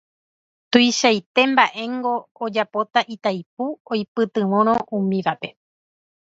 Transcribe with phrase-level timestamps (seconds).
[0.71, 2.13] Tuichaite mba'éngo
[2.47, 5.55] ojapóta Itaipu oipytyvõrõ umívape